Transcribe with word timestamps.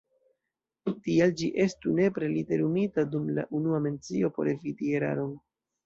Tial 1.07 1.33
ĝi 1.41 1.49
estu 1.67 1.93
nepre 2.01 2.31
literumita 2.33 3.07
dum 3.13 3.31
la 3.39 3.47
unua 3.61 3.87
mencio 3.87 4.35
por 4.41 4.55
eviti 4.59 4.95
eraron. 5.03 5.35